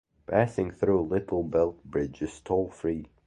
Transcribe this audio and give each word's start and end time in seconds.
Passing 0.25 0.71
through 0.71 1.03
Little 1.09 1.43
Belt 1.43 1.83
Bridge 1.83 2.23
is 2.23 2.39
toll 2.39 2.71
free. 2.71 3.11